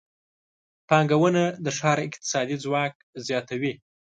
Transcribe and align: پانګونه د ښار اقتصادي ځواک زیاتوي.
پانګونه 0.87 1.43
د 1.65 1.67
ښار 1.77 1.97
اقتصادي 2.07 2.55
ځواک 2.63 2.93
زیاتوي. 3.27 3.73